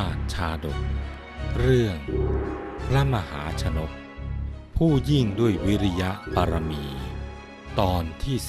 [0.00, 0.78] าติชาดก
[1.58, 1.96] เรื่อง
[2.86, 3.90] พระมหาชนก
[4.76, 6.84] ผู้ยิ่งด้วยวิริยะบารมี
[7.80, 8.48] ตอนที่ 11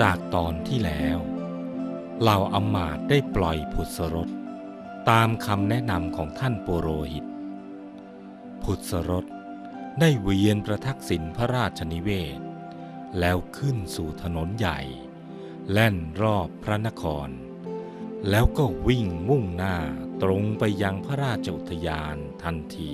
[0.00, 1.18] จากตอนที่แล้ว
[2.20, 4.28] เหล่าอำมาตได้ปล่อยผุดสรถ
[5.10, 7.24] ตามคำแนะนำของท่านปุโรหิต
[8.62, 9.24] ผุดสรถ
[10.00, 12.40] ได้เวียนประทักษิณพระราชนิเวศ
[13.20, 14.80] แล้วขึ้นสู่ถนนใหญ่
[15.72, 17.28] แล่นรอบพระนคร
[18.30, 19.76] แล้วก็วิ่งมุ่งหน้า
[20.22, 22.92] ตรงไปยังพระราชอุทยานทันที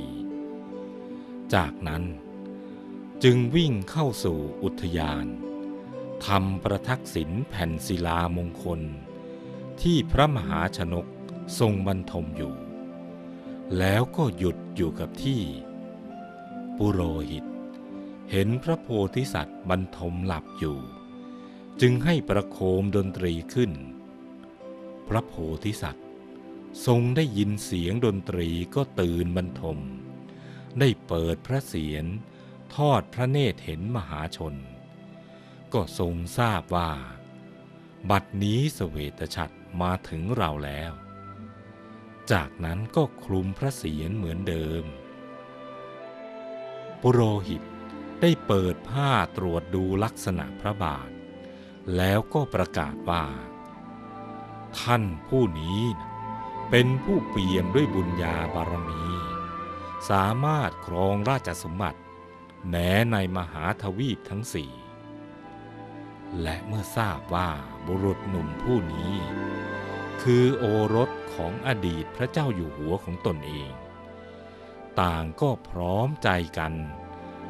[1.55, 2.05] จากนั้น
[3.25, 5.27] จึงวิ่งเข้าสู่อุทยาน
[6.27, 8.81] ทำประทักษิณแผ่นศิลามงคล
[9.83, 11.07] ที่พระมหาชนก
[11.59, 12.55] ทรงบรรทมอยู่
[13.79, 15.43] แล้วก็หยุดอยู่กับที่
[16.85, 17.45] ปุโรหิต
[18.31, 20.79] เห็นพระโพธิสัตว์บรรทมหลับอยู่
[21.81, 23.73] จึงให้ประโคมดนตรีขึ้น
[25.09, 25.33] พระโพ
[25.65, 26.07] ธิสัตว์
[26.87, 29.79] ทรงได้ยินเสียงดนตรีก็ตื่นบรรทม
[30.81, 32.05] ได้เปิดพระเสียร
[32.75, 34.55] ทอดพระเนตรเห็นมหาชน
[35.73, 36.91] ก็ทรงทราบว่า
[38.11, 40.93] บัดนี้สเวตฉัตรมาถึงเราแล้ว
[42.33, 44.85] จากนั้นก็คลุมพระเศียรเหมือนเดิม
[47.03, 47.63] ปุโรหิต
[48.21, 51.09] ได้เปิดผ้าตรวจดูลักษณะพระบาท
[51.97, 53.25] แล้วก็ประกาศว่า
[54.81, 55.81] ท่านผู้นี้
[56.71, 59.03] เป็นผู้เปี่ยมด้วยบุญญาบารมี
[60.11, 62.01] สามารถครองราชสมบัติ
[62.69, 64.73] แม้ในมหาทวีปทั้งสี่
[66.43, 67.51] และเมื่อทราบว่า
[67.87, 69.13] บุรุษหนุ่มผู้นี้
[70.23, 70.65] คือโอ
[70.95, 73.71] รสของอดีตพระเจ้าอยู่หัวของตนเอง
[75.01, 76.29] ต่างก็พร้อมใจ
[76.59, 76.73] กัน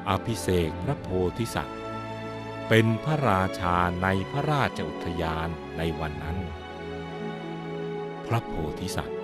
[0.08, 1.08] อภิเษกพระโพ
[1.38, 1.78] ธิสัตว์
[2.68, 5.48] เป็นพระราชาในพระราชอุทยาน
[5.78, 6.38] ในวันนั้น
[8.26, 9.20] พระโพธิสัตว์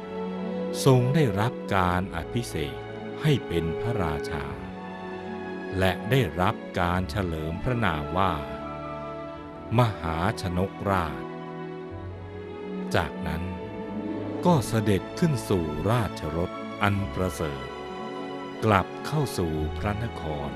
[0.85, 2.77] ทรงได้รับการอภิเษก
[3.23, 4.45] ให้เป็นพระราชา
[5.79, 8.33] และได้รับการเฉลิมพระนามว่า
[9.79, 11.25] มหาชนกราช
[12.97, 13.43] จากนั้น
[14.47, 16.51] ก็เสด็จขึ้นสู่ราชรถ
[16.83, 17.67] อันประเสริฐ
[18.65, 20.51] กลับเข้าสู่พระนคร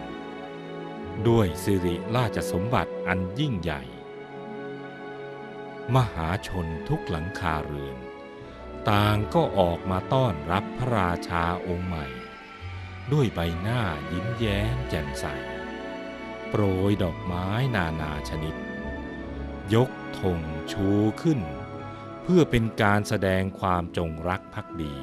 [1.28, 3.83] ด้วยสิริราชสมบัติอันยิ่งใหญ่
[5.94, 7.99] มหาชนทุกหลังคาเรือน
[8.91, 12.06] ต่างก็ออกมาต้อนรับพระราชาองค์ใหม่
[13.12, 15.25] ด้วยใบหน้ายิ้มแย้มแจ่มใส
[16.49, 18.55] โปรยดอกไม้นานาชนิด
[19.75, 19.91] ยก
[20.21, 20.41] ธง
[20.72, 20.88] ชู
[21.22, 21.41] ขึ้น
[22.22, 24.97] เพื่อเป็นการแสดงความจงรักภักดี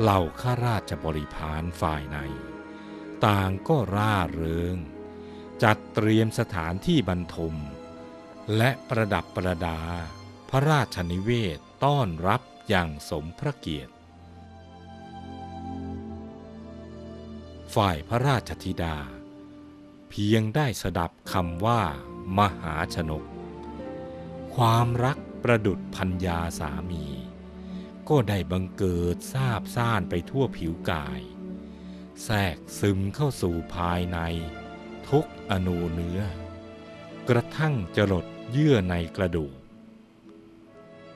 [0.00, 2.18] เหล่าข้าราชบริพารฝ่ายใน
[3.26, 4.76] ต่างก็ร่าเริง
[5.62, 7.54] จัดเตรียมสถานที่บรรทม
[8.56, 9.80] และประดับประดา
[10.50, 13.92] พระราชนิเวศต้อนรับอย่างสมพระเกียรติ
[17.74, 18.96] ฝ่ายพระราชธิดา
[20.10, 21.82] เพียงได้สดับคำว่า
[22.38, 23.24] มหาชนก
[24.54, 27.04] ความรักประดุดพัญญาสามี
[28.08, 31.20] ก็ได้บังเกิดซาบซ่านไปทั่วผิวกาย
[32.22, 34.18] แทรกซึมเข้าสู่ภายใน
[35.08, 36.20] ทุกอนูเนื้อ
[37.28, 39.56] กระทั่งจรดเยื่อในกระดูก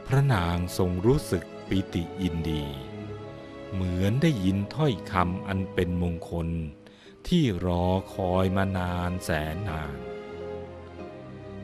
[0.07, 2.65] พระนางทรงรู้สึกปิติยินดี
[3.73, 6.49] เหมือนได้ยินถ้อยคำอันเป็นมงคล
[7.29, 9.97] ที่รอคอยมานานแสนนาน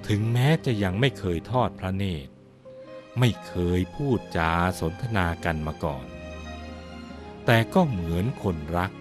[0.07, 2.34] ถึงแม้จะยังไม่เคยทอดพระเนตร
[3.19, 6.07] ไม่เคยพูดจาสนทนากันมาก่อน
[7.45, 8.93] แต่ก็เหมือนคนรัก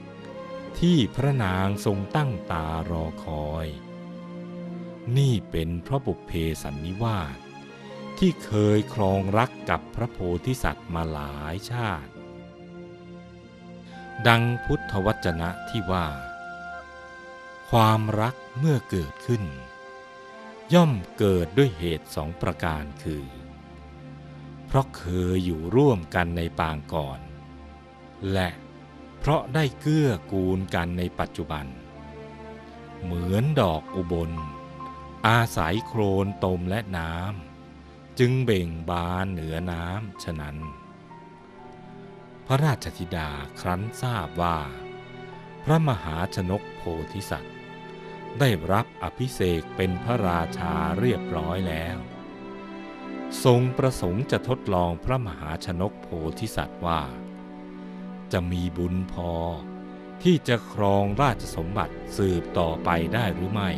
[0.80, 3.68] ที่พระนางทรงตั้งตารอคอย
[5.18, 6.32] นี่เป็นพระบุพเพ
[6.64, 7.38] สันนิวาส
[8.18, 12.12] ที่เคยครองรักกับพระโพธิสัตว์มาหลายชาติ
[14.28, 16.08] ดังพุทธวจนะที่ว่า
[17.70, 19.44] ความรักเมื่อเกิดขึ้น
[20.74, 23.26] ย่อมเกิดด้วยเหตุสองประการคือ
[24.74, 27.20] เพราะเคยอยู่ร่วมกันในปางก่อน
[28.34, 28.50] และ
[29.20, 31.66] เพราะได้เกื้อกูลกันในปัจจุบัน
[33.04, 34.32] เหมือนดอกอุบล
[35.28, 40.58] อาศัยโครนตมและน้ำจึงเบ่งบานเหนือน้ำฉะนั้น
[42.48, 43.30] พระราชธิดา
[43.60, 44.60] ครั้นทราบว่า
[45.64, 46.82] พระมหาชนกโพ
[47.14, 47.56] ธิสัตว์
[48.40, 51.98] ได้รับอภิเษกเป็นพระราชาเรียบร้อยแล้ว
[53.44, 56.08] ทรงประสงค์จะทดลองพระมหาชนกโพ
[56.40, 57.02] ธิสัตว์ว่า
[58.32, 59.32] จะมีบุญพอ
[60.24, 63.72] ที่จะครองราชสมบัติสืบต่อไปได้หรือไม่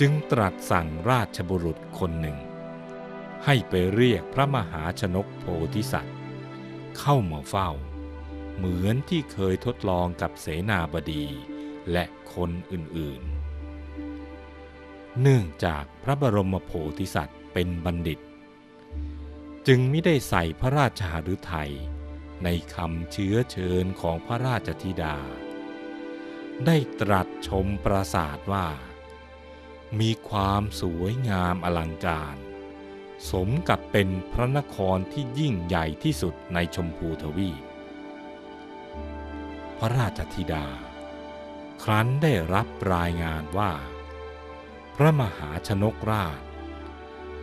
[0.00, 2.38] จึงตรัสสั่งราชบุรุษคนหนึ่ง
[3.44, 5.44] ให้ไปเรียกพระมหาชนกโพ
[5.74, 6.16] ธิสัตว์
[6.98, 7.70] เข้ามาเฝ้า
[8.56, 11.24] เหมือนที่เคยทดลองกับเสนาบดี
[11.92, 12.04] และ
[12.34, 18.20] คนอื่นๆ เนื่องจากพระบรมโพธิสัตว์ เป็นบัณฑิต
[19.66, 21.72] จึงไม่ได้ใส่พระราชหฤทัย
[22.44, 25.16] ในคำเชื้อเชิญของพระราชธิดา
[26.66, 28.68] ได้ตรัสชมปราสาทว่า
[30.00, 32.36] มีความสวยงามอลังการ
[33.30, 37.62] สมกับเป็นพระนครที่ยิ่งใหญ่ที่สุดในชมพูทวีป
[39.78, 40.66] พระราชธิดา
[41.82, 43.72] ครั้นได้รับรายงานว่า
[44.96, 46.40] พระมหาชนกราช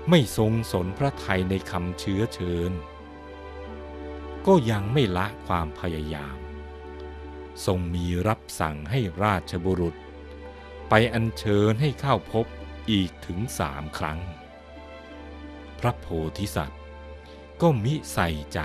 [0.09, 2.71] ไม่ทรงสนพระไทยในคำเชื้อเชิญ
[4.47, 6.37] ก็ยังไม่ละความพยายาม
[7.65, 9.95] ทรงมีรับสั่งให้ราชบุรุษ
[10.89, 12.45] ไปอัญเชิญให้เข้าพบ
[12.91, 14.19] อีกถึงสามครั้ง
[15.79, 16.07] พระโพ
[16.37, 16.81] ธิสัตว์
[17.61, 18.59] ก็มิใส่ใจ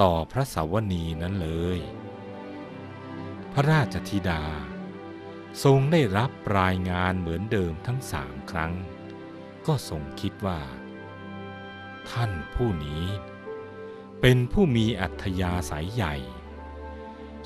[0.00, 1.80] ต่อพระสาวนีนั้นเลย
[3.52, 4.42] พระราชธิดา
[5.64, 8.72] ทรงได้รับรายงานเหมือนเดิมทั้งสามครั้ง
[9.66, 10.60] ก็ทรงคิดว่า
[12.10, 13.04] ท่านผู้นี้
[14.20, 16.14] เป็นผู้มีอัธยาศัยใหญ่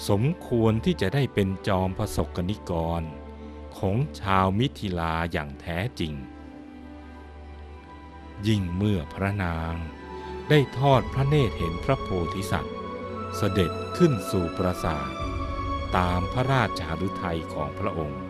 [0.08, 3.02] สมควรที่จะได้เป็นจอมพระศกนิกร
[3.78, 6.14] ของชาวมิถิลาอย่างแท้จริง
[8.46, 9.74] ยิ่งเมื่อพระนาง
[10.48, 12.76] ได้ทอดพระเนตรเห็นพระโพธิสัตว์
[13.36, 15.08] เสด็จขึ้นสู่ปราสาท
[15.96, 18.22] ตามพระราชหฤทัยของพระองค์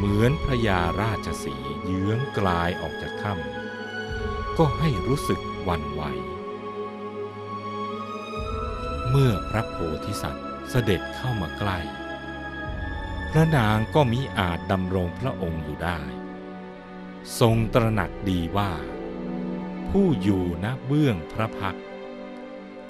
[0.00, 1.54] เหมือนพระยาราชสี
[1.84, 6.02] เยื้องกลายออกจากถ้ำก็ให้รู้สึกวันไหว
[9.10, 11.78] เมื่อพระโพธิสัตว์เสด็จเข้ามาใกล้
[13.30, 16.00] พระนางก็มิอาจดำรงพระองค์อยู่ได้
[17.40, 18.72] ทรงตระหนักดีว่า
[19.88, 21.78] ผู้อยู่ณเบื้องพระพัก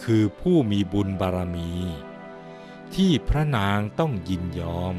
[0.05, 1.73] คือผู้มีบุญบารมี
[2.95, 4.97] ที่พระนางต้องยินยอม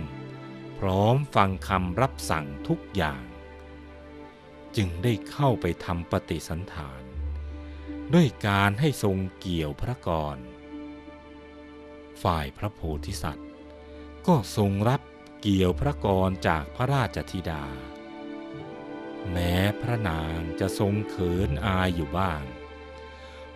[0.79, 3.23] พร้อมฟังคำรับสั่งทุกอย่าง
[4.75, 7.01] จึงได้เข้าไปทำปฏิสันฐาน
[8.13, 10.37] ด้วยการให้ทรงเกี่ยวพระกร
[12.23, 13.49] ฝ่ายพระโพธิสัตว์
[14.27, 15.01] ก็ทรงรับ
[15.41, 17.65] เกี่ยวพระกรจากพระราชธิดา
[19.31, 22.43] แม้พระนางจะทรงเขินอายอยู่บ้าง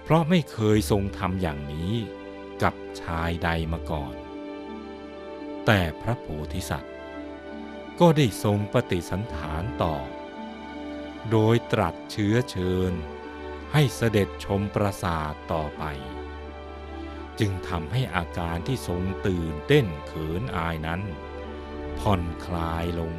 [0.03, 1.93] เพราะไม่เคยทรงทำอย่างนี้
[2.63, 4.15] กับชายใดมาก่อน
[5.65, 6.93] แต่พระโพธิสัตว์
[7.99, 9.95] ก็ได้ทรงปฏิสันฐานต่อ
[11.31, 12.93] โดยตรัสเชื้อเชิญ
[13.73, 15.83] ให้เสด็จชมปราสาทต่อไป
[17.39, 21.01] จึงทำให้อาการที่ทรงตื่นเต้นเขินอายนั้น
[21.99, 23.13] ผ่อนคลายลง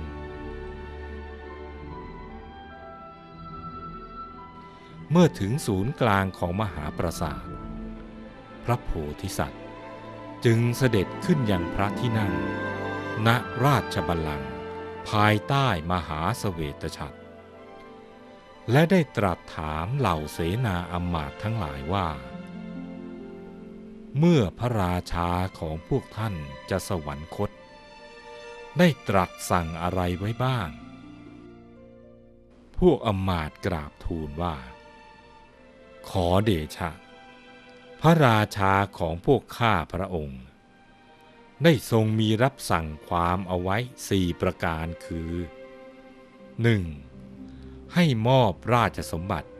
[5.11, 7.45] เมื่อถึงศูนย์กลางของมหาปราสาท
[8.65, 9.63] พระโพธิสัตว์
[10.45, 12.33] จึงเสด็จขึ้นยังพระที่นั่ง
[13.27, 13.29] ณ
[13.65, 14.54] ราชบัลลังก์
[15.11, 17.19] ภายใต้มหาสเวตฉัตร
[18.71, 22.09] และได้ตรัสถามเหล่าเสนาอำมาตย์ทั้งหลายว่า
[24.19, 26.35] เมื่อพระราชาของพวกท่าน
[26.71, 27.51] จะสวรรคต
[28.79, 30.69] ได้ตรัสสั่งอะไรไว้บ้าง
[32.79, 34.57] พวกอมาตกราบทูลว่า
[36.09, 36.91] ขอเดชะ
[38.01, 40.43] พระราชาของพวกข้าพระองค์
[41.63, 43.77] ได้ทรงมีรับสั่งความเอาไว้
[44.09, 45.33] สี่ประการคือ
[47.03, 47.95] 1.
[47.95, 49.51] ให้มอบราชสมบัติ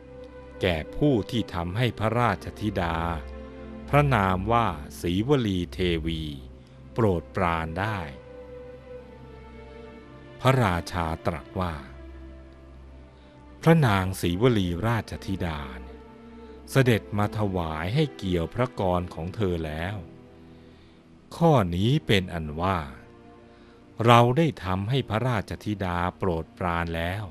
[0.61, 2.97] แก่ผู้ที่ทำให้พระราชธิดา
[3.89, 4.67] พระนามว่า
[5.01, 6.21] ศรีวลีเทวี
[6.93, 7.99] โปรดปรานได้
[10.41, 11.75] พระราชาตรัสว่า
[13.61, 15.61] พระนางศรีวลีราชธิดา
[16.71, 19.95] เสด็จมาถวายให้เกี่ยวพระกรของเธอแล้ว
[21.37, 22.79] ข้อนี้เป็นอันว่า
[24.05, 27.23] เราได้ทำให้พระราชธิดาโปรดปรานแล้ว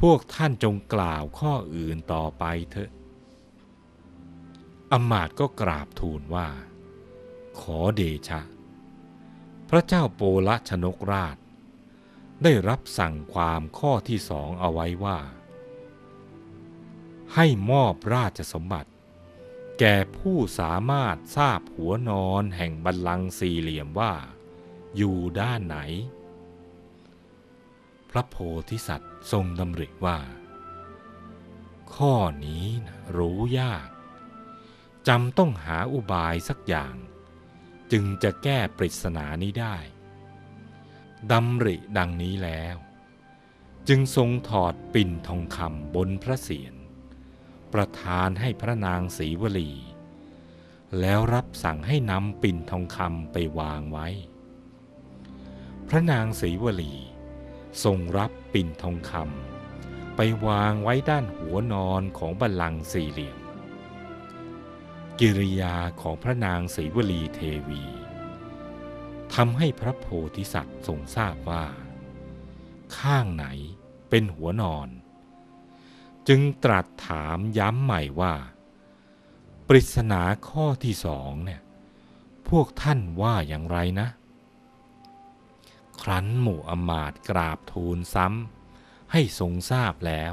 [0.00, 2.90] พวกท่านจงกล่าวข้ออื่นต่อไปเถอะ
[4.92, 6.48] อมาตก็กราบทูลว่า
[7.60, 8.40] ขอเดชะ
[9.70, 11.36] พระเจ้าโปละชนกราช
[12.42, 15.18] ได้รับสั่งความข้อที่สองเอาไว้ว่า
[17.34, 18.89] ให้มอบราชสมบัติ
[19.82, 24.14] แก่ผู้สามารถทราบหัวนอนแห่งบัลลังก์สี่เหลี่ยมว่า
[24.96, 25.78] อยู่ด้านไหน
[28.10, 28.36] พระโพ
[28.70, 30.18] ธิสัตว์ทรงดำริว่า
[31.94, 33.88] ข้อนี้นะรู้ยาก
[35.08, 36.94] จำต้องหาอุบายสักอย่าง
[37.92, 39.76] จึงจะแก้ปริศนานี้ได้
[41.32, 42.76] ดำริดังนี้แล้ว
[43.88, 46.74] จึงทรงถอดปิ่นทองคำบนพระเศียร
[47.74, 49.70] ประทานให้พระนางศรีวลี
[51.00, 54.08] แล้วรับสั่งให้นำปิ่นทองคำไปวางไว้
[55.88, 56.94] พระนางศรีวลี
[57.84, 63.38] ทรงรับปิ่นทองคำไปวางไว้ด้านหัวนอนของบัลลังก์สี่เหลี่ยม
[65.20, 67.84] กิริยาของพระนางศรีวลีเทวี
[69.34, 71.66] ทำให้พระโพธิสัตว์ทรงทราบว่า
[72.98, 73.46] ข้างไหน
[74.10, 74.88] เป็นหัวนอน
[76.32, 78.34] จึงตรัสถามย้ำใหม่ว่า
[79.68, 81.60] ปริศนาข้อที่สองเนี่ย
[82.48, 84.08] พวกท่านว่าอย่างไรนะ
[86.02, 90.32] ครั้นหมู่อมาตกราบทูลซ้ำให้ทรงทราบแล้ว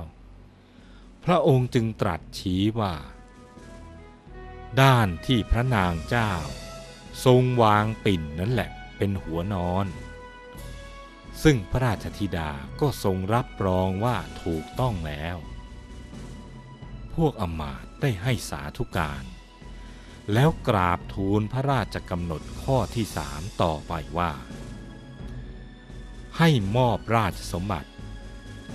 [1.23, 2.95] พระองค์จึงตรัสชี้ว่า
[4.81, 6.31] ด้านที่พระนางเจ้า
[7.25, 9.87] ทรงวางปิ่นนั่นแหละเป็นหัวนอน
[11.43, 12.51] ซึ่งพระราชธิดา
[12.81, 15.37] ก็ทรงรับรองว่าถูกต้องแล้ว
[17.17, 19.23] พวกอมาตได้ให้สาธุการ
[20.33, 24.31] แล้วกราบทูลพระราชกำหนดข้อที่สามต่อไปว่า
[26.37, 27.89] ให้มอบราชสมบัติ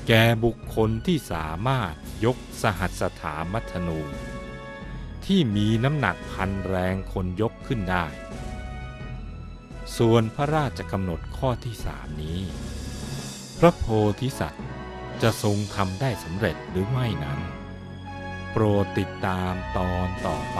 [0.06, 1.94] แก่บุคคลที่สามารถ
[2.24, 4.00] ยกสหัสถามัทนู
[5.24, 8.06] ที่มีน้ำหนักพันแรงคนยกขึ้นได้
[9.96, 12.38] ส่วนพระราชกำหนดข้อที่สามนี้
[13.58, 13.84] พระโพ
[14.20, 14.66] ธิสัตว์
[15.22, 17.40] จะทรงทำได้สำเร็จหรือไม่นั้น
[18.52, 20.58] โปรดติดตามตอนต่อไป